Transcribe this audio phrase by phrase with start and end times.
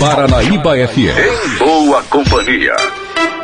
[0.00, 0.98] Paranaíba FM.
[0.98, 2.74] Em boa companhia.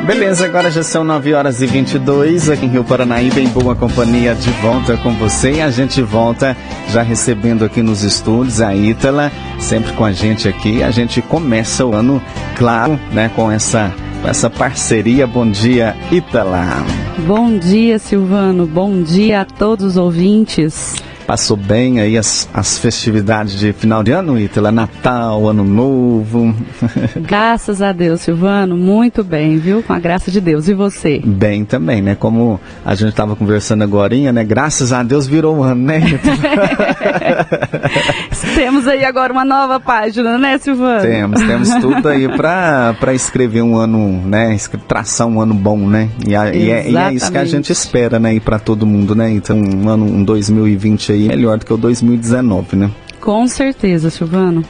[0.01, 4.33] Beleza, agora já são 9 horas e 22 aqui em Rio Paranaíba, em boa companhia,
[4.33, 5.51] de volta com você.
[5.51, 6.57] E a gente volta
[6.89, 10.81] já recebendo aqui nos estúdios a Ítala, sempre com a gente aqui.
[10.81, 12.19] A gente começa o ano,
[12.55, 13.93] claro, né, com essa,
[14.23, 15.27] com essa parceria.
[15.27, 16.83] Bom dia, Ítala.
[17.19, 18.65] Bom dia, Silvano.
[18.65, 20.95] Bom dia a todos os ouvintes.
[21.27, 24.71] Passou bem aí as, as festividades de final de ano, Ítala?
[24.71, 26.55] Natal, Ano Novo?
[27.19, 29.83] Graças a Deus, Silvano, muito bem, viu?
[29.83, 30.69] Com a graça de Deus.
[30.69, 31.21] E você?
[31.23, 32.15] Bem também, né?
[32.15, 34.43] Como a gente estava conversando agora, né?
[34.45, 35.99] Graças a Deus virou um ano, né?
[38.55, 41.01] temos aí agora uma nova página, né, Silvano?
[41.01, 44.55] Temos, temos tudo aí para escrever um ano, né?
[44.87, 46.09] Traçar um ano bom, né?
[46.25, 48.33] E, a, e, é, e é, isso que a gente espera, né?
[48.33, 49.29] E para todo mundo, né?
[49.29, 52.91] Então, um ano um 2020 aí aí melhor do que o 2019, né?
[53.19, 54.63] Com certeza, Silvano.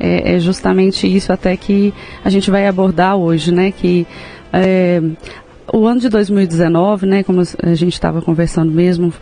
[0.00, 1.92] É, é justamente isso até que
[2.24, 3.72] a gente vai abordar hoje, né?
[3.72, 4.06] Que
[4.52, 5.02] é,
[5.72, 7.22] o ano de 2019, né?
[7.22, 9.12] Como a gente estava conversando mesmo,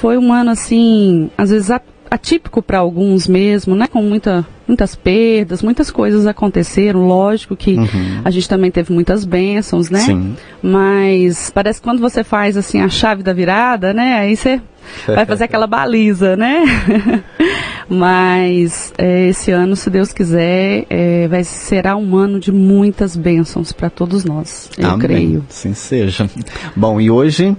[0.00, 1.70] foi um ano assim, às vezes
[2.10, 3.86] atípico para alguns mesmo, né?
[3.86, 7.06] Com muita, muitas perdas, muitas coisas aconteceram.
[7.06, 8.20] Lógico que uhum.
[8.24, 10.00] a gente também teve muitas bênçãos, né?
[10.00, 10.36] Sim.
[10.62, 14.18] Mas parece que quando você faz assim a chave da virada, né?
[14.18, 14.60] Aí você
[15.06, 16.64] vai fazer aquela baliza, né?
[17.88, 23.72] Mas é, esse ano, se Deus quiser, é, vai será um ano de muitas bênçãos
[23.72, 24.70] para todos nós.
[24.76, 24.98] Eu Amém.
[24.98, 25.44] creio.
[25.48, 26.28] Sim seja.
[26.74, 27.56] Bom, e hoje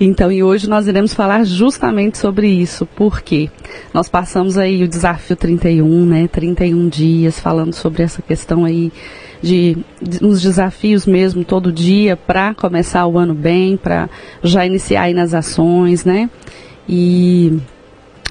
[0.00, 3.50] então, e hoje nós iremos falar justamente sobre isso, porque
[3.92, 6.28] nós passamos aí o desafio 31, né?
[6.28, 8.92] 31 dias falando sobre essa questão aí
[9.42, 14.08] de, de uns desafios mesmo todo dia para começar o ano bem, para
[14.42, 16.30] já iniciar aí nas ações, né?
[16.88, 17.58] E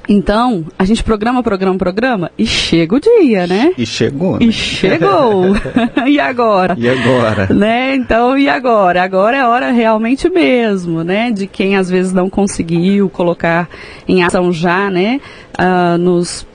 [0.08, 3.73] então, a gente programa, programa, programa e chega o dia, né?
[3.77, 4.39] E chegou.
[4.39, 4.45] Né?
[4.45, 5.53] E chegou.
[6.08, 6.75] e agora?
[6.80, 7.47] E agora?
[7.53, 7.95] Né?
[7.95, 9.03] Então, e agora?
[9.03, 11.30] Agora é hora realmente mesmo, né?
[11.30, 13.67] De quem às vezes não conseguiu colocar
[14.07, 15.19] em ação já, né?
[15.59, 16.47] Uh, nos,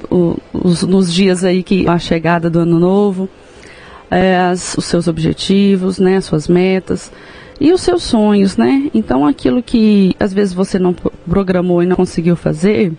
[0.52, 3.28] os, nos dias aí que a chegada do ano novo,
[4.10, 6.16] é, as, os seus objetivos, né?
[6.16, 7.12] As suas metas
[7.60, 8.90] e os seus sonhos, né?
[8.94, 10.94] Então, aquilo que às vezes você não
[11.28, 12.92] programou e não conseguiu fazer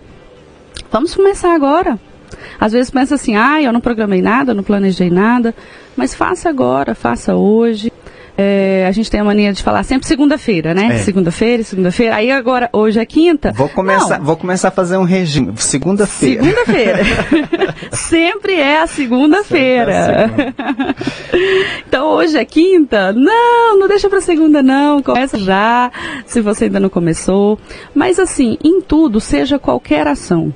[0.92, 2.00] Vamos começar agora.
[2.60, 5.54] Às vezes pensa assim, ah, eu não programei nada, não planejei nada,
[5.96, 7.92] mas faça agora, faça hoje.
[8.36, 10.96] É, a gente tem a mania de falar sempre segunda-feira, né?
[10.96, 10.98] É.
[10.98, 12.16] Segunda-feira, segunda-feira.
[12.16, 13.52] Aí agora, hoje é quinta.
[13.52, 15.54] Vou começar, vou começar a fazer um regime.
[15.58, 16.44] Segunda-feira.
[16.44, 17.76] Segunda-feira.
[17.94, 20.32] sempre é a segunda-feira.
[21.88, 23.14] então hoje é quinta?
[23.14, 25.04] Não, não deixa para segunda não.
[25.04, 25.92] Começa já,
[26.26, 27.60] se você ainda não começou.
[27.94, 30.52] Mas assim, em tudo, seja qualquer ação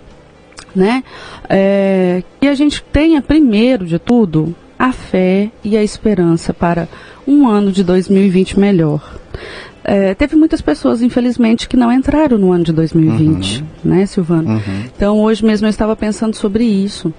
[0.78, 1.04] né?
[1.50, 6.88] É, que a gente tenha, primeiro de tudo, a fé e a esperança para
[7.28, 9.20] um ano de 2020 melhor.
[9.84, 13.68] É, teve muitas pessoas, infelizmente, que não entraram no ano de 2020, uhum.
[13.84, 14.50] né, Silvano?
[14.50, 14.84] Uhum.
[14.96, 17.14] Então, hoje mesmo eu estava pensando sobre isso.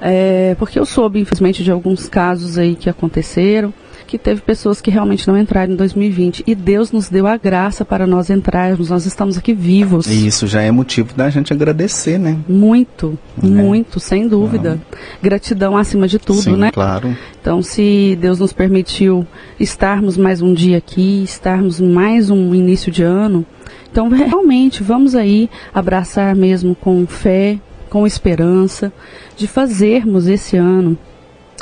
[0.00, 3.72] É, porque eu soube, infelizmente, de alguns casos aí que aconteceram
[4.10, 7.84] que teve pessoas que realmente não entraram em 2020 e Deus nos deu a graça
[7.84, 10.08] para nós entrarmos, nós estamos aqui vivos.
[10.08, 12.36] E isso já é motivo da gente agradecer, né?
[12.48, 13.46] Muito, é.
[13.46, 14.80] muito, sem dúvida.
[15.22, 16.72] Gratidão acima de tudo, Sim, né?
[16.72, 17.16] claro.
[17.40, 19.24] Então, se Deus nos permitiu
[19.60, 23.46] estarmos mais um dia aqui, estarmos mais um início de ano,
[23.92, 28.92] então realmente vamos aí abraçar mesmo com fé, com esperança,
[29.36, 30.98] de fazermos esse ano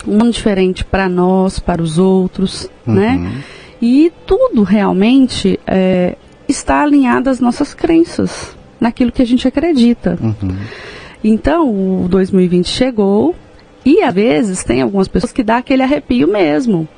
[0.07, 2.95] um ano diferente para nós, para os outros, uhum.
[2.95, 3.43] né?
[3.81, 6.17] E tudo realmente é,
[6.49, 10.19] está alinhado às nossas crenças, naquilo que a gente acredita.
[10.21, 10.57] Uhum.
[11.23, 11.69] Então,
[12.05, 13.35] o 2020 chegou
[13.85, 16.89] e às vezes tem algumas pessoas que dá aquele arrepio mesmo.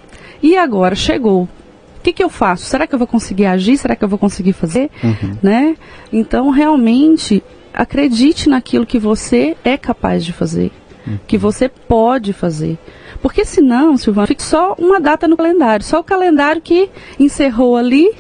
[0.42, 1.42] E agora chegou.
[1.42, 2.64] O que, que eu faço?
[2.64, 3.76] Será que eu vou conseguir agir?
[3.76, 4.90] Será que eu vou conseguir fazer?
[5.04, 5.36] Uhum.
[5.42, 5.76] Né?
[6.10, 7.42] Então, realmente,
[7.74, 10.72] acredite naquilo que você é capaz de fazer
[11.26, 12.78] que você pode fazer.
[13.22, 18.12] Porque senão, Silvana, fica só uma data no calendário, só o calendário que encerrou ali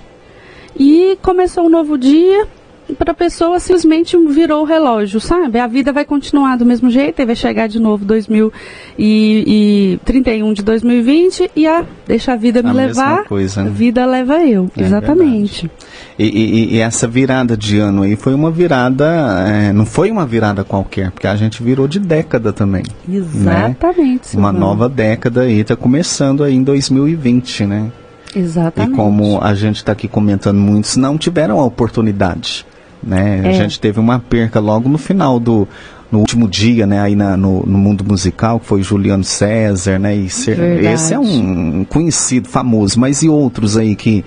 [0.76, 2.46] e começou um novo dia
[2.94, 5.58] para a pessoa simplesmente virou o relógio, sabe?
[5.58, 11.50] A vida vai continuar do mesmo jeito, e vai chegar de novo 2031 de 2020
[11.54, 13.68] e a deixa a vida me a levar, coisa, né?
[13.70, 15.70] a vida leva eu, é exatamente.
[16.18, 19.06] E, e, e, essa virada de ano aí foi uma virada,
[19.48, 22.82] é, não foi uma virada qualquer, porque a gente virou de década também.
[23.06, 23.16] Né?
[23.16, 24.36] Exatamente.
[24.36, 24.40] Né?
[24.40, 27.90] Uma nova década aí, está começando aí em 2020, né?
[28.34, 28.92] Exatamente.
[28.92, 32.66] E como a gente está aqui comentando, muitos não tiveram a oportunidade
[33.02, 33.42] né?
[33.44, 33.48] É.
[33.48, 35.66] A gente teve uma perca logo no final do,
[36.10, 40.14] no último dia, né, aí na, no, no, mundo musical, que foi Juliano César, né,
[40.14, 44.24] e ser, esse é um conhecido, famoso, mas e outros aí que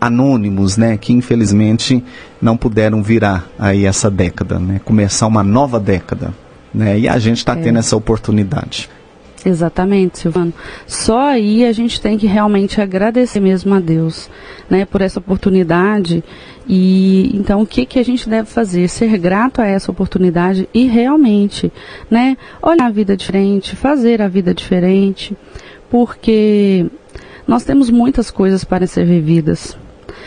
[0.00, 2.02] anônimos, né, que infelizmente
[2.40, 6.32] não puderam virar aí essa década, né, começar uma nova década,
[6.72, 7.56] né, e a gente está é.
[7.56, 8.88] tendo essa oportunidade.
[9.44, 10.52] Exatamente, Silvano.
[10.86, 14.28] Só aí a gente tem que realmente agradecer mesmo a Deus,
[14.68, 16.22] né, por essa oportunidade.
[16.68, 18.88] E então o que que a gente deve fazer?
[18.88, 21.72] Ser grato a essa oportunidade e realmente,
[22.10, 25.36] né, olhar a vida diferente, fazer a vida diferente,
[25.90, 26.86] porque
[27.46, 29.76] nós temos muitas coisas para ser vividas.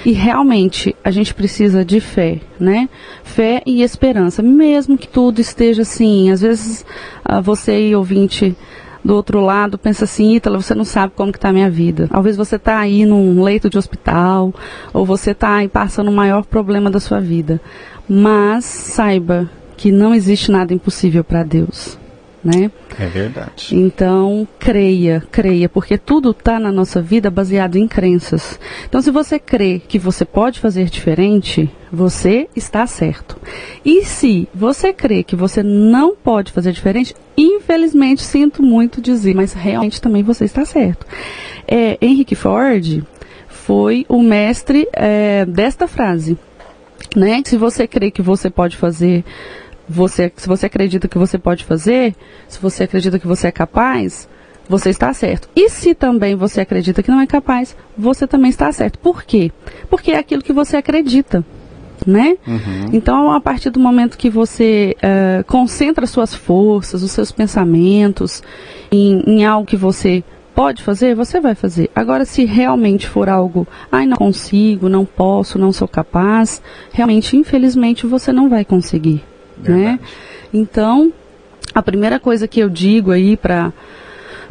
[0.05, 2.89] E realmente a gente precisa de fé, né?
[3.23, 6.29] Fé e esperança, mesmo que tudo esteja assim.
[6.29, 6.85] Às vezes
[7.29, 8.55] uh, você aí, ouvinte,
[9.03, 12.07] do outro lado pensa assim, Ítala, você não sabe como que está a minha vida.
[12.09, 14.53] Talvez você está aí num leito de hospital,
[14.93, 17.59] ou você está aí passando o maior problema da sua vida.
[18.07, 21.97] Mas saiba que não existe nada impossível para Deus
[22.43, 22.69] né?
[22.99, 23.69] É verdade.
[23.71, 28.59] Então, creia, creia, porque tudo está na nossa vida baseado em crenças.
[28.85, 33.37] Então, se você crê que você pode fazer diferente, você está certo.
[33.85, 37.15] E se você crê que você não pode fazer diferente,
[37.63, 41.05] infelizmente sinto muito dizer, mas realmente também você está certo.
[41.67, 43.03] É, Henrique Ford
[43.47, 46.37] foi o mestre é, desta frase.
[47.15, 47.41] Né?
[47.45, 49.23] Se você crê que você pode fazer
[49.87, 52.15] você, se você acredita que você pode fazer,
[52.47, 54.27] se você acredita que você é capaz,
[54.67, 55.49] você está certo.
[55.55, 58.97] E se também você acredita que não é capaz, você também está certo.
[58.99, 59.51] Por quê?
[59.89, 61.45] Porque é aquilo que você acredita.
[62.05, 62.37] Né?
[62.45, 62.89] Uhum.
[62.91, 68.43] Então, a partir do momento que você uh, concentra suas forças, os seus pensamentos
[68.91, 70.23] em, em algo que você
[70.53, 71.89] pode fazer, você vai fazer.
[71.95, 76.61] Agora, se realmente for algo, ai, não consigo, não posso, não sou capaz,
[76.91, 79.23] realmente, infelizmente, você não vai conseguir
[79.69, 79.99] né?
[80.53, 81.11] Então,
[81.73, 83.71] a primeira coisa que eu digo aí para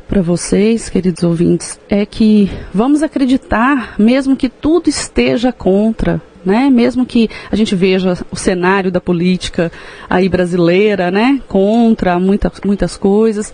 [0.08, 6.70] para vocês, queridos ouvintes, é que vamos acreditar, mesmo que tudo esteja contra, né?
[6.70, 9.70] Mesmo que a gente veja o cenário da política
[10.08, 11.40] aí brasileira, né?
[11.48, 13.52] Contra muita, muitas coisas.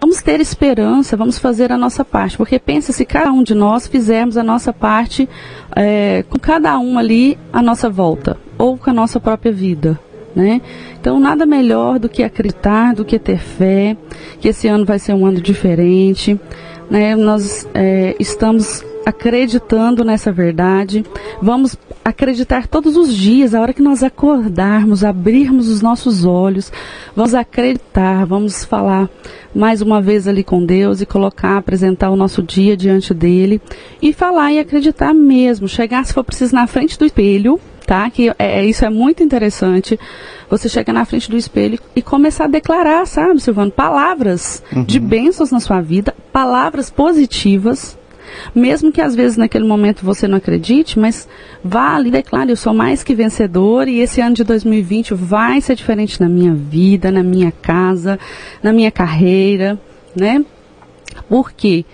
[0.00, 3.86] Vamos ter esperança, vamos fazer a nossa parte, porque pensa se cada um de nós
[3.86, 5.28] fizermos a nossa parte
[5.76, 10.00] é, com cada um ali à nossa volta, ou com a nossa própria vida,
[10.34, 10.62] né?
[10.98, 13.96] Então, nada melhor do que acreditar, do que ter fé,
[14.40, 16.38] que esse ano vai ser um ano diferente.
[16.90, 17.14] Né?
[17.14, 21.04] Nós é, estamos acreditando nessa verdade.
[21.40, 26.72] Vamos acreditar todos os dias, a hora que nós acordarmos, abrirmos os nossos olhos,
[27.14, 29.08] vamos acreditar, vamos falar
[29.54, 33.60] mais uma vez ali com Deus e colocar, apresentar o nosso dia diante dele
[34.00, 35.68] e falar e acreditar mesmo.
[35.68, 37.60] Chegar, se for preciso, na frente do espelho
[37.90, 38.08] tá?
[38.08, 39.98] Que é, é, isso é muito interessante.
[40.48, 44.84] Você chega na frente do espelho e começar a declarar, sabe, Silvano, palavras uhum.
[44.84, 47.98] de bênçãos na sua vida, palavras positivas,
[48.54, 51.28] mesmo que às vezes naquele momento você não acredite, mas
[51.62, 55.74] vá ali declare, eu sou mais que vencedor e esse ano de 2020 vai ser
[55.74, 58.18] diferente na minha vida, na minha casa,
[58.62, 59.78] na minha carreira,
[60.14, 60.44] né?
[61.28, 61.84] Porque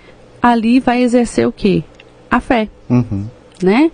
[0.41, 1.83] ali vai exercer o quê?
[2.31, 3.27] A fé, uhum.
[3.63, 3.91] né?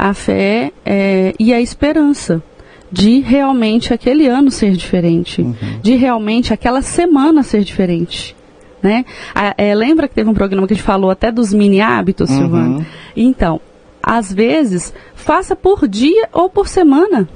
[0.00, 2.42] a fé é, e a esperança
[2.90, 5.54] de realmente aquele ano ser diferente, uhum.
[5.82, 8.34] de realmente aquela semana ser diferente.
[8.82, 9.04] Né?
[9.34, 12.30] A, é, lembra que teve um programa que a gente falou até dos mini hábitos,
[12.30, 12.36] uhum.
[12.36, 12.86] Silvana?
[13.16, 13.60] Então,
[14.02, 17.28] às vezes, faça por dia ou por semana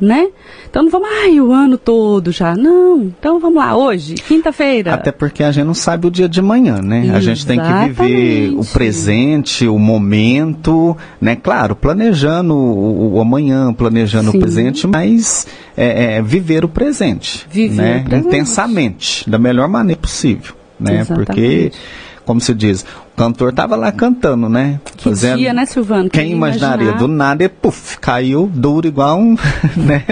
[0.00, 0.28] né?
[0.68, 2.54] Então não vamos, ai, o ano todo já.
[2.54, 4.94] Não, então vamos lá, hoje, quinta-feira.
[4.94, 7.04] Até porque a gente não sabe o dia de manhã, né?
[7.04, 7.16] Exatamente.
[7.16, 11.36] A gente tem que viver o presente, o momento, né?
[11.36, 14.36] Claro, planejando o, o amanhã, planejando Sim.
[14.36, 17.46] o presente, mas é, é, viver o presente.
[17.50, 18.00] Viver né?
[18.00, 18.26] o presente.
[18.28, 21.00] Intensamente, da melhor maneira possível, né?
[21.00, 21.26] Exatamente.
[21.26, 21.72] Porque,
[22.24, 22.84] como se diz,
[23.18, 24.80] cantor tava lá cantando, né?
[24.96, 25.38] Que Fazendo...
[25.38, 26.08] dia, né, Silvano?
[26.08, 26.84] Quem, Quem imaginaria?
[26.84, 26.98] Imaginar?
[26.98, 29.36] Do nada e puf, caiu duro igual um,
[29.76, 30.04] né?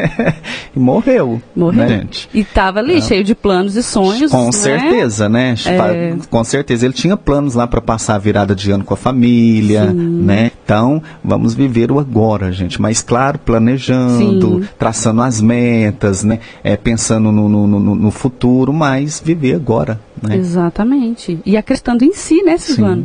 [0.74, 1.40] e morreu.
[1.54, 1.78] Morreu.
[1.78, 2.28] Né, gente?
[2.34, 3.00] E tava ali, é.
[3.00, 4.30] cheio de planos e sonhos.
[4.30, 4.52] Com né?
[4.52, 5.54] certeza, né?
[5.66, 6.16] É...
[6.28, 6.84] Com certeza.
[6.84, 9.94] Ele tinha planos lá para passar a virada de ano com a família, Sim.
[9.94, 10.50] né?
[10.64, 12.80] Então, vamos viver o agora, gente.
[12.80, 14.68] Mas, claro, planejando, Sim.
[14.78, 16.40] traçando as metas, né?
[16.64, 20.00] É, pensando no, no, no, no futuro, mas viver agora.
[20.20, 20.36] Né?
[20.36, 21.38] Exatamente.
[21.44, 22.95] E acreditando em si, né, Silvano?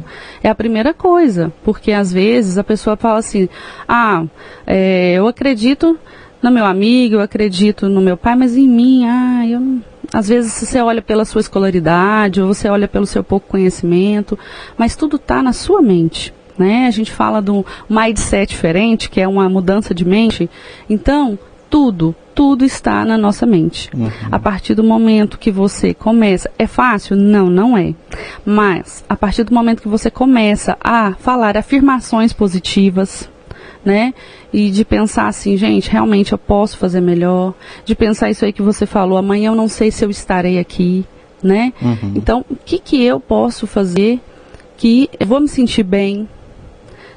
[0.44, 1.52] É a primeira coisa.
[1.64, 3.50] Porque às vezes a pessoa fala assim:
[3.88, 4.26] ah,
[4.66, 5.98] é, eu acredito
[6.42, 9.92] no meu amigo, eu acredito no meu pai, mas em mim, ah, eu não.
[10.14, 14.38] Às vezes você olha pela sua escolaridade, ou você olha pelo seu pouco conhecimento,
[14.78, 16.34] mas tudo está na sua mente.
[16.58, 16.86] Né?
[16.86, 20.50] A gente fala do mindset diferente, que é uma mudança de mente.
[20.90, 23.90] Então, tudo tudo está na nossa mente.
[23.96, 24.10] Uhum.
[24.32, 27.16] A partir do momento que você começa, é fácil?
[27.16, 27.94] Não, não é.
[28.46, 33.30] Mas a partir do momento que você começa a falar afirmações positivas,
[33.84, 34.14] né?
[34.54, 37.54] E de pensar assim, gente, realmente eu posso fazer melhor.
[37.86, 41.06] De pensar isso aí que você falou, amanhã eu não sei se eu estarei aqui,
[41.42, 41.74] né?
[41.82, 42.14] Uhum.
[42.16, 44.20] Então, o que que eu posso fazer
[44.78, 46.28] que eu vou me sentir bem?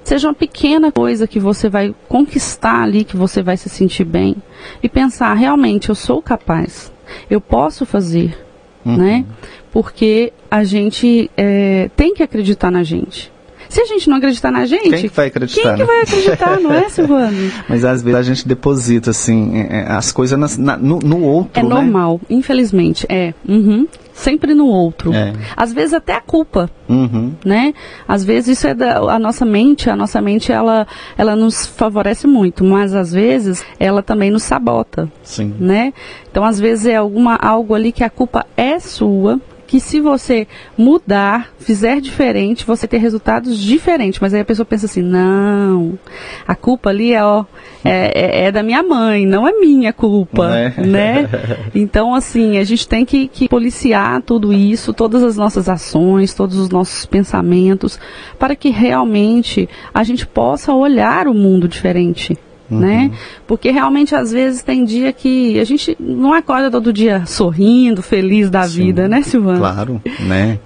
[0.04, 4.37] Seja uma pequena coisa que você vai conquistar ali, que você vai se sentir bem.
[4.82, 6.92] E pensar, realmente, eu sou capaz.
[7.30, 8.38] Eu posso fazer,
[8.84, 8.96] uhum.
[8.96, 9.25] né?
[9.73, 13.32] Porque a gente é, tem que acreditar na gente.
[13.68, 15.62] Se a gente não acreditar na gente, quem que vai acreditar?
[15.62, 15.76] Quem né?
[15.78, 17.52] que vai acreditar, não é, Silvano?
[17.68, 21.23] Mas às vezes a gente deposita assim é, é, as coisas na, na, no, no,
[21.23, 21.61] outro.
[21.61, 21.68] É né?
[21.68, 23.35] normal, infelizmente, é.
[23.49, 23.87] Uhum.
[24.12, 25.12] Sempre no outro.
[25.12, 25.33] É.
[25.56, 27.33] Às vezes até a culpa, uhum.
[27.44, 27.75] né?
[28.06, 30.87] Às vezes isso é da a nossa mente, a nossa mente ela
[31.18, 35.52] ela nos favorece muito, mas às vezes ela também nos sabota, Sim.
[35.59, 35.92] né?
[36.30, 39.40] Então às vezes é alguma algo ali que a culpa é sua,
[39.75, 40.47] que se você
[40.78, 44.21] mudar, fizer diferente, você ter resultados diferentes.
[44.21, 45.99] Mas aí a pessoa pensa assim, não,
[46.47, 47.45] a culpa ali é, ó,
[47.85, 50.81] é, é, é da minha mãe, não é minha culpa, é.
[50.81, 51.28] né?
[51.75, 56.57] Então, assim, a gente tem que, que policiar tudo isso, todas as nossas ações, todos
[56.57, 57.99] os nossos pensamentos,
[58.38, 62.38] para que realmente a gente possa olhar o mundo diferente.
[62.71, 62.80] Uhum.
[62.80, 63.11] Né?
[63.47, 68.49] Porque realmente às vezes tem dia que a gente não acorda todo dia sorrindo, feliz
[68.49, 69.59] da Sim, vida, né, Silvana?
[69.59, 70.59] Claro, né?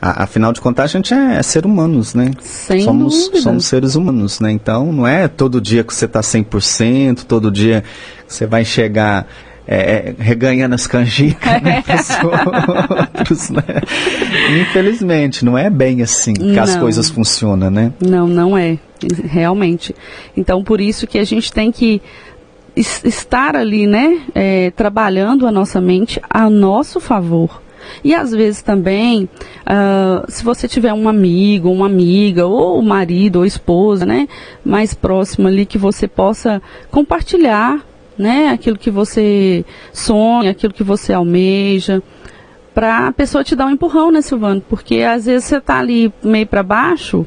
[0.00, 2.30] afinal de contas, a gente é, é ser humanos, né?
[2.40, 3.40] Sem somos, dúvida.
[3.40, 4.52] somos seres humanos, né?
[4.52, 7.82] Então, não é todo dia que você está 100%, todo dia
[8.26, 9.26] que você vai chegar
[9.66, 11.82] é, reganhando as canjicas né,
[12.22, 13.62] outros, né?
[14.60, 16.62] Infelizmente, não é bem assim que não.
[16.62, 17.92] as coisas funcionam, né?
[18.00, 18.78] Não, não é,
[19.24, 19.94] realmente.
[20.36, 22.00] Então, por isso que a gente tem que
[22.76, 27.62] estar ali, né, é, trabalhando a nossa mente a nosso favor.
[28.02, 29.28] E às vezes também,
[29.62, 34.28] uh, se você tiver um amigo, uma amiga, ou marido, ou esposa, né,
[34.64, 37.80] mais próximo ali, que você possa compartilhar
[38.18, 38.48] né?
[38.48, 42.02] Aquilo que você sonha, aquilo que você almeja,
[42.74, 44.62] para a pessoa te dar um empurrão, né, Silvano?
[44.68, 47.26] Porque às vezes você está ali meio para baixo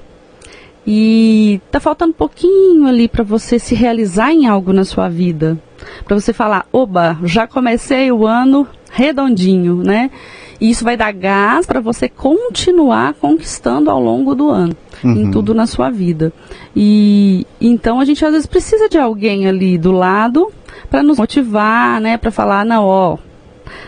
[0.85, 5.57] e tá faltando um pouquinho ali para você se realizar em algo na sua vida,
[6.05, 10.11] para você falar, oba, já comecei o ano redondinho, né?
[10.59, 15.13] E isso vai dar gás para você continuar conquistando ao longo do ano, uhum.
[15.13, 16.33] em tudo na sua vida.
[16.75, 20.51] E então a gente às vezes precisa de alguém ali do lado
[20.89, 23.17] para nos motivar, né, para falar, não, ó,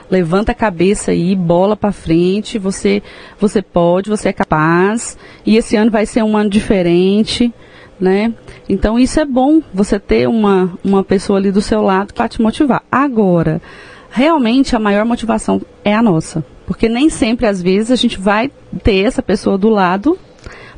[0.09, 3.03] levanta a cabeça aí, bola para frente, você
[3.39, 7.53] você pode, você é capaz, e esse ano vai ser um ano diferente,
[7.99, 8.33] né?
[8.69, 12.29] Então isso é bom, você ter uma, uma pessoa ali do seu lado que vai
[12.29, 12.83] te motivar.
[12.91, 13.61] Agora,
[14.11, 18.51] realmente a maior motivação é a nossa, porque nem sempre às vezes a gente vai
[18.83, 20.17] ter essa pessoa do lado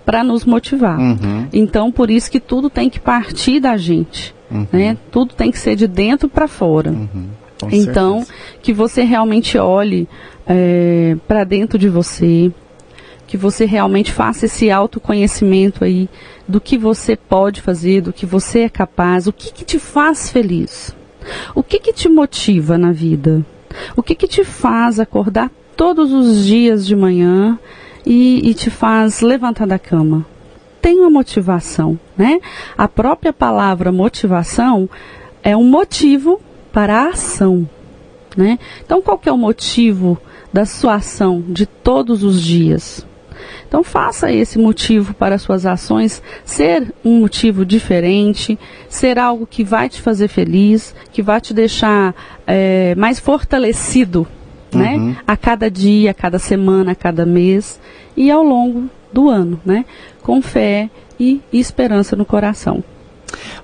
[0.06, 1.00] para nos motivar.
[1.00, 1.48] Uhum.
[1.52, 4.34] Então por isso que tudo tem que partir da gente.
[4.52, 4.68] Uhum.
[4.72, 4.98] Né?
[5.12, 6.92] Tudo tem que ser de dentro para fora.
[6.92, 7.28] Uhum.
[7.72, 8.34] Então, certeza.
[8.62, 10.08] que você realmente olhe
[10.46, 12.52] é, para dentro de você,
[13.26, 16.10] que você realmente faça esse autoconhecimento aí
[16.48, 20.30] do que você pode fazer, do que você é capaz, o que, que te faz
[20.30, 20.94] feliz,
[21.56, 23.46] o que, que te motiva na vida,
[23.96, 27.58] o que, que te faz acordar todos os dias de manhã
[28.06, 30.26] e, e te faz levantar da cama
[30.84, 32.42] tem uma motivação, né?
[32.78, 34.90] A própria palavra motivação
[35.42, 36.42] é um motivo
[36.74, 37.68] para a ação,
[38.36, 38.60] né?
[38.86, 40.18] Então, qual que é o motivo
[40.52, 43.08] da sua ação de todos os dias?
[43.68, 48.58] Então, faça esse motivo para suas ações ser um motivo diferente,
[48.90, 54.28] ser algo que vai te fazer feliz, que vai te deixar é, mais fortalecido,
[54.74, 54.96] né?
[54.96, 55.16] Uhum.
[55.26, 57.80] A cada dia, a cada semana, a cada mês
[58.16, 59.86] e ao longo do ano, né?
[60.22, 62.84] Com fé e esperança no coração.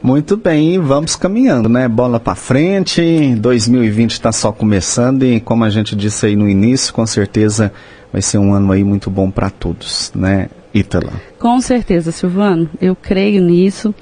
[0.01, 1.87] Muito bem, vamos caminhando, né?
[1.87, 3.35] Bola para frente.
[3.35, 7.71] 2020 está só começando e, como a gente disse aí no início, com certeza
[8.11, 11.11] vai ser um ano aí muito bom para todos, né, Ítala?
[11.37, 12.69] Com certeza, Silvano.
[12.81, 13.93] Eu creio nisso.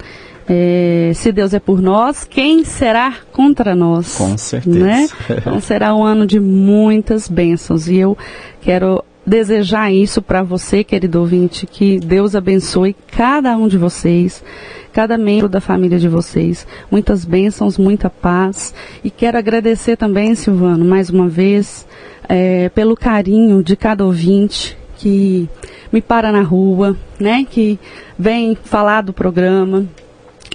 [0.48, 4.16] É, se Deus é por nós, quem será contra nós?
[4.16, 4.78] Com certeza.
[4.78, 5.08] Né?
[5.30, 8.16] Então será um ano de muitas bênçãos e eu
[8.62, 14.42] quero desejar isso para você, querido ouvinte, que Deus abençoe cada um de vocês,
[14.92, 16.66] cada membro da família de vocês.
[16.90, 18.74] Muitas bênçãos, muita paz.
[19.02, 21.86] E quero agradecer também, Silvano, mais uma vez,
[22.28, 25.48] é, pelo carinho de cada ouvinte que
[25.92, 27.46] me para na rua, né?
[27.48, 27.78] Que
[28.18, 29.86] vem falar do programa,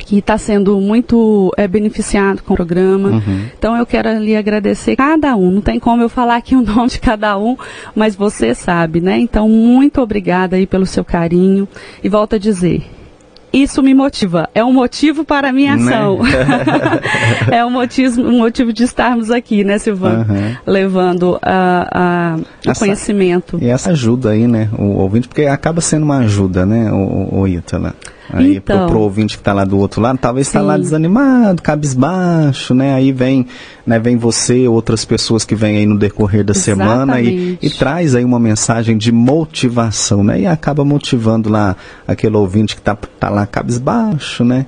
[0.05, 3.09] que está sendo muito é, beneficiado com o programa.
[3.09, 3.45] Uhum.
[3.57, 5.51] Então eu quero lhe agradecer cada um.
[5.51, 7.57] Não tem como eu falar aqui o nome de cada um,
[7.95, 9.17] mas você sabe, né?
[9.17, 11.67] Então muito obrigada aí pelo seu carinho
[12.03, 12.83] e volto a dizer,
[13.53, 14.49] isso me motiva.
[14.55, 15.93] É um motivo para a minha né?
[15.93, 16.23] ação.
[16.23, 16.31] Né?
[17.57, 20.25] é um motivo, um motivo de estarmos aqui, né, Silvana?
[20.27, 20.55] Uhum.
[20.65, 23.59] Levando a, a, o essa, conhecimento.
[23.61, 27.47] E essa ajuda aí, né, o ouvinte, porque acaba sendo uma ajuda, né, o, o
[27.47, 27.93] Ítala?
[28.29, 31.61] Aí então, pro, pro ouvinte que está lá do outro lado, talvez está lá desanimado,
[31.61, 32.93] cabisbaixo, né?
[32.93, 33.47] Aí vem,
[33.85, 36.89] né, vem você, outras pessoas que vêm aí no decorrer da Exatamente.
[36.89, 40.41] semana e, e, traz aí uma mensagem de motivação, né?
[40.41, 41.75] E acaba motivando lá
[42.07, 44.65] aquele ouvinte que está tá lá cabisbaixo, né?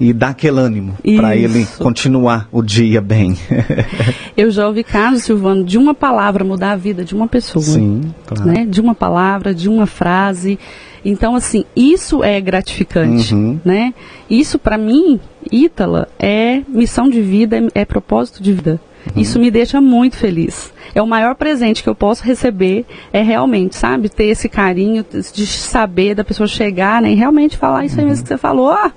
[0.00, 3.36] E dá aquele ânimo para ele continuar o dia bem.
[4.34, 7.62] Eu já ouvi casos, Silvano, de uma palavra mudar a vida de uma pessoa.
[7.62, 8.50] Sim, claro.
[8.50, 8.66] Né?
[8.66, 10.58] De uma palavra, de uma frase.
[11.04, 13.60] Então, assim, isso é gratificante, uhum.
[13.64, 13.92] né?
[14.28, 15.20] Isso, para mim,
[15.52, 18.80] Ítala, é missão de vida, é, é propósito de vida.
[19.14, 19.22] Uhum.
[19.22, 20.72] Isso me deixa muito feliz.
[20.94, 25.46] É o maior presente que eu posso receber, é realmente, sabe, ter esse carinho de
[25.46, 28.22] saber da pessoa chegar, né, e realmente falar isso aí mesmo uhum.
[28.22, 28.70] que você falou.
[28.70, 28.92] Ah,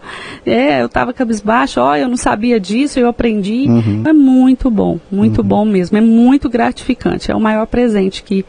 [0.45, 3.67] é, eu estava cabisbaixo, ó, eu não sabia disso, eu aprendi.
[3.67, 4.03] Uhum.
[4.05, 5.47] É muito bom, muito uhum.
[5.47, 5.97] bom mesmo.
[5.97, 7.29] É muito gratificante.
[7.29, 8.45] É o maior presente que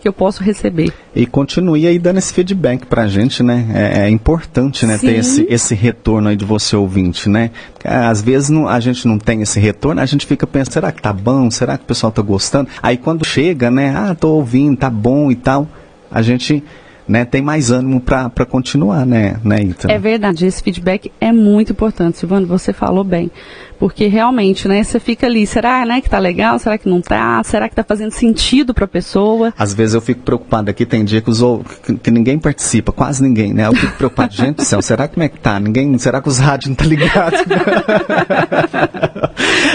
[0.00, 0.92] que eu posso receber.
[1.14, 3.66] E continue aí dando esse feedback para a gente, né?
[3.74, 7.50] É, é importante, né, ter esse, esse retorno aí de você ouvinte, né?
[7.84, 11.02] Às vezes não, a gente não tem esse retorno, a gente fica pensando, será que
[11.02, 11.50] tá bom?
[11.50, 12.68] Será que o pessoal tá gostando?
[12.82, 13.94] Aí quando chega, né?
[13.96, 15.68] Ah, tô ouvindo, tá bom e tal,
[16.10, 16.62] a gente
[17.08, 19.90] né, tem mais ânimo para continuar, né, né Ita?
[19.90, 23.30] É verdade, esse feedback é muito importante, Silvano, você falou bem.
[23.78, 26.58] Porque realmente, né, você fica ali, será, né, que tá legal?
[26.58, 27.40] Será que não tá?
[27.44, 29.54] Será que tá fazendo sentido para a pessoa?
[29.56, 31.40] Às vezes eu fico preocupado aqui, tem dia que, os,
[31.84, 33.68] que, que ninguém participa, quase ninguém, né?
[33.68, 35.60] Eu fico preocupado, gente do céu, será que como é que tá?
[35.60, 37.40] Ninguém, será que os rádios não tá ligados?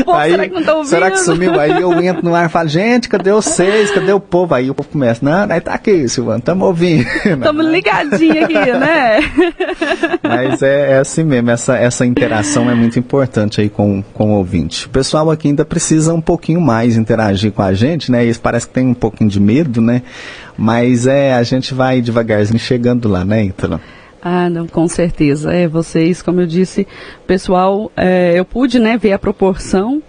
[0.04, 0.90] Pô, aí, será que não tá ouvindo?
[0.90, 1.60] Será que sumiu?
[1.60, 3.90] Aí eu entro no ar e falo, gente, cadê vocês?
[3.92, 4.54] Cadê o povo?
[4.54, 7.06] Aí o povo começa, não, aí tá aqui, Silvano, estamos ouvindo.
[7.26, 9.20] Estamos ligadinhos aqui, né?
[10.24, 14.38] Mas é, é, assim mesmo, essa, essa interação é muito importante aí com, com o
[14.38, 14.88] ouvinte.
[14.88, 18.24] O pessoal aqui ainda precisa um pouquinho mais interagir com a gente, né?
[18.24, 20.02] Eles parece que tem um pouquinho de medo, né?
[20.58, 23.80] Mas é, a gente vai devagarzinho chegando lá, né, Ítalo?
[24.22, 25.54] Ah, não, com certeza.
[25.54, 26.88] É, vocês, como eu disse,
[27.28, 30.02] pessoal, é, eu pude, né, ver a proporção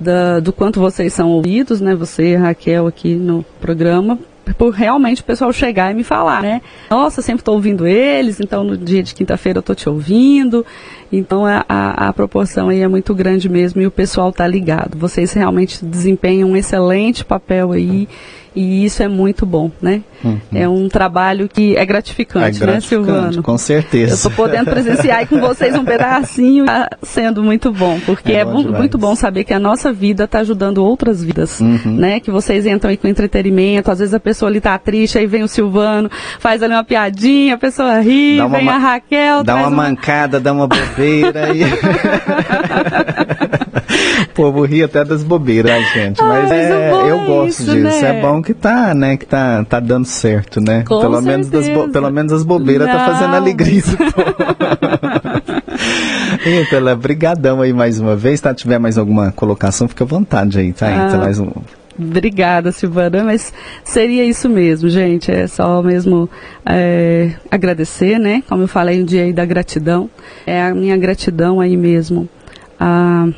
[0.00, 4.18] da, do quanto vocês são ouvidos, né, você e Raquel aqui no programa,
[4.58, 6.62] por realmente o pessoal chegar e me falar, né?
[6.90, 10.64] Nossa, sempre estou ouvindo eles, então no dia de quinta-feira eu estou te ouvindo.
[11.12, 14.96] Então a, a, a, proporção aí é muito grande mesmo e o pessoal está ligado.
[14.98, 18.08] Vocês realmente desempenham um excelente papel aí
[18.54, 20.02] e isso é muito bom, né?
[20.22, 20.38] Uhum.
[20.54, 23.42] É um trabalho que é gratificante, é gratificante né, Silvano?
[23.42, 24.12] Com certeza.
[24.12, 28.40] Eu estou podendo presenciar aí com vocês um pedacinho, está sendo muito bom, porque é,
[28.40, 31.80] é bom muito bom saber que a nossa vida está ajudando outras vidas, uhum.
[31.84, 32.20] né?
[32.20, 35.42] Que vocês entram aí com entretenimento, às vezes a pessoa ali está triste, aí vem
[35.42, 39.68] o Silvano, faz ali uma piadinha, a pessoa ri, dá vem a Raquel, dá uma,
[39.68, 41.62] uma mancada, dá uma bobeira e
[44.22, 46.22] o povo ri até das bobeiras, gente.
[46.22, 48.02] Mas, Ai, é, eu é gosto isso, disso.
[48.02, 48.18] Né?
[48.18, 49.16] É bom que tá, né?
[49.16, 50.84] Que tá, tá dando certo, né?
[50.86, 52.94] Com pelo, menos das pelo menos as bobeiras Não.
[52.94, 53.82] tá fazendo alegria.
[56.44, 58.54] Então, brigadão aí mais uma vez, tá?
[58.54, 60.88] Tiver mais alguma colocação, fica à vontade aí, tá?
[60.88, 61.16] Ah.
[61.16, 61.50] Mais um...
[61.98, 63.52] Obrigada, Silvana, mas
[63.84, 65.30] seria isso mesmo, gente.
[65.30, 66.28] É só mesmo
[66.64, 68.42] é, agradecer, né?
[68.48, 70.08] Como eu falei, um dia aí da gratidão.
[70.46, 72.28] É a minha gratidão aí mesmo.
[72.80, 73.28] A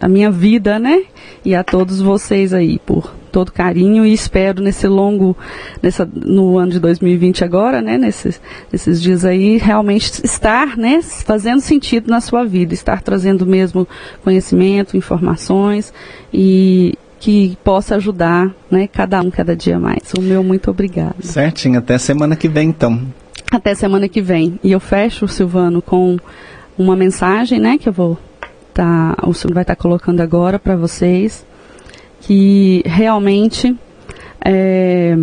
[0.00, 1.02] a minha vida, né?
[1.44, 5.36] E a todos vocês aí por todo carinho e espero nesse longo,
[5.82, 7.98] nessa, no ano de 2020 agora, né?
[7.98, 8.40] Nesses,
[8.72, 11.02] nesses dias aí, realmente estar, né?
[11.02, 13.86] Fazendo sentido na sua vida, estar trazendo mesmo
[14.24, 15.92] conhecimento, informações
[16.32, 18.86] e que possa ajudar, né?
[18.86, 20.12] Cada um, cada dia mais.
[20.16, 21.16] O meu muito obrigado.
[21.20, 23.00] Certinho, até semana que vem então.
[23.50, 24.58] Até semana que vem.
[24.62, 26.18] E eu fecho, Silvano, com
[26.78, 27.78] uma mensagem, né?
[27.78, 28.18] Que eu vou
[28.76, 31.46] tá, o senhor vai estar tá colocando agora para vocês,
[32.20, 33.74] que realmente
[34.44, 35.16] é,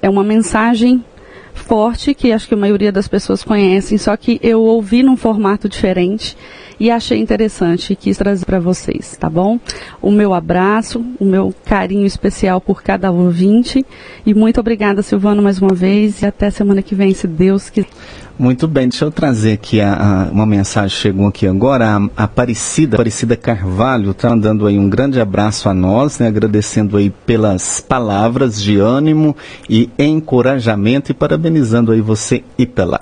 [0.00, 1.04] é uma mensagem
[1.52, 5.68] forte que acho que a maioria das pessoas conhecem, só que eu ouvi num formato
[5.68, 6.36] diferente
[6.78, 9.58] e achei interessante e quis trazer para vocês, tá bom?
[10.02, 13.84] O meu abraço, o meu carinho especial por cada ouvinte
[14.26, 17.88] e muito obrigada, Silvano, mais uma vez e até semana que vem, se Deus quiser.
[18.36, 21.96] Muito bem, deixa eu trazer aqui a, a, uma mensagem chegou aqui agora.
[21.96, 27.10] A, Aparecida, Aparecida Carvalho está mandando aí um grande abraço a nós, né, agradecendo aí
[27.10, 29.36] pelas palavras de ânimo
[29.70, 32.98] e encorajamento e parabenizando aí você e pela.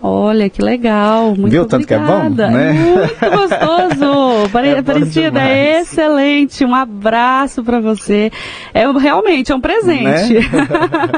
[0.00, 1.34] Olha, que legal.
[1.36, 1.68] Muito Viu obrigada.
[1.68, 2.72] tanto que é bom, né?
[2.74, 4.48] Muito gostoso.
[4.52, 5.88] Pare- É Aparecida, demais.
[5.88, 6.64] excelente.
[6.64, 8.30] Um abraço para você.
[8.74, 10.04] É realmente é um presente.
[10.04, 10.40] Né?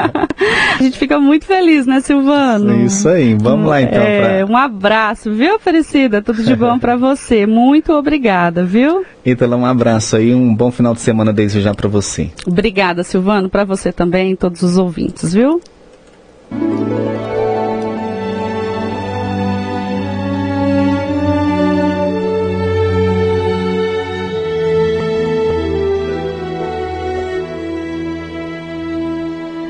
[0.79, 2.73] A gente fica muito feliz, né, Silvano?
[2.73, 3.37] É Isso aí.
[3.39, 4.01] Vamos lá então.
[4.01, 4.53] É, Pra...
[4.53, 6.23] Um abraço, viu, Aparecida?
[6.23, 7.45] Tudo de bom para você.
[7.47, 9.05] Muito obrigada, viu?
[9.27, 12.31] Ítala, um abraço aí, um bom final de semana desde já pra você.
[12.47, 15.61] Obrigada, Silvano, para você também todos os ouvintes, viu?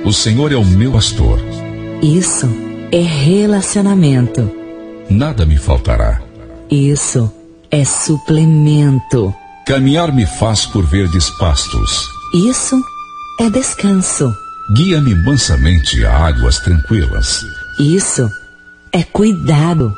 [0.09, 1.38] O Senhor é o meu pastor,
[2.03, 2.49] Isso
[2.90, 4.51] é relacionamento.
[5.11, 6.23] nada me faltará.
[6.71, 7.31] Isso
[7.71, 9.35] é suplemento.
[9.66, 12.09] Caminhar me faz por verdes pastos.
[12.33, 12.75] Isso
[13.38, 14.33] é descanso.
[14.75, 17.42] Guia-me mansamente a águas tranquilas.
[17.79, 18.27] Isso
[18.94, 19.92] é cuidado.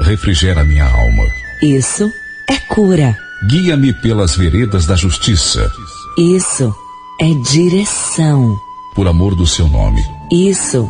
[0.00, 1.24] Refrigera minha alma.
[1.62, 2.06] Isso
[2.50, 3.16] é cura.
[3.48, 5.72] Guia-me pelas veredas da justiça,
[6.18, 6.70] Isso
[7.18, 8.54] é direção.
[8.94, 10.02] Por amor do seu nome.
[10.30, 10.88] Isso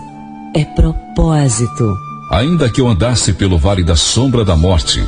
[0.55, 1.97] é propósito.
[2.31, 5.05] Ainda que eu andasse pelo vale da sombra da morte,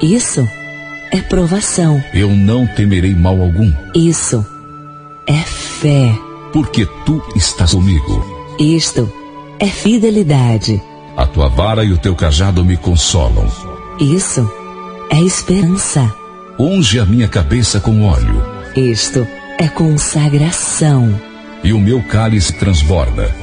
[0.00, 0.46] Isso
[1.12, 2.02] é provação.
[2.14, 4.44] eu não temerei mal algum, Isso
[5.26, 6.14] é fé.
[6.52, 8.24] porque tu estás comigo.
[8.58, 9.10] Isto
[9.58, 10.82] é fidelidade.
[11.16, 13.46] A tua vara e o teu cajado me consolam.
[13.98, 14.50] Isso
[15.10, 16.12] é esperança.
[16.58, 18.42] Unge a minha cabeça com óleo,
[18.76, 19.26] Isto
[19.58, 21.18] é consagração.
[21.62, 23.34] E o meu cálice transborda.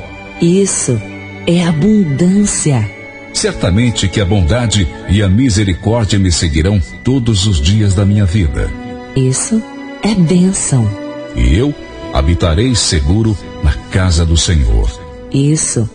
[0.42, 1.00] Isso
[1.46, 2.90] é abundância.
[3.34, 8.70] Certamente que a bondade e a misericórdia me seguirão todos os dias da minha vida,
[9.16, 9.62] Isso
[10.02, 10.90] é bênção.
[11.36, 11.74] e eu
[12.14, 14.90] habitarei seguro na casa do Senhor
[15.32, 15.88] Isso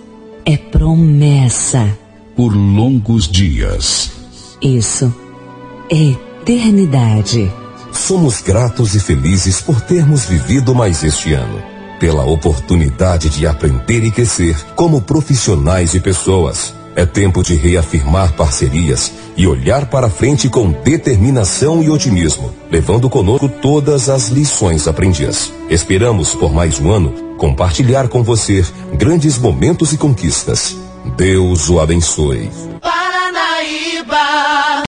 [0.44, 1.98] é promessa.
[2.36, 4.12] por longos dias.
[4.60, 5.12] Isso
[5.90, 7.50] é eternidade.
[7.92, 11.60] Somos gratos e felizes por termos vivido mais este ano,
[12.02, 16.74] pela oportunidade de aprender e crescer como profissionais e pessoas.
[16.96, 23.48] É tempo de reafirmar parcerias e olhar para frente com determinação e otimismo, levando conosco
[23.48, 25.52] todas as lições aprendidas.
[25.70, 30.76] Esperamos, por mais um ano, compartilhar com você grandes momentos e conquistas.
[31.16, 32.50] Deus o abençoe.
[32.80, 34.72] Paranaíba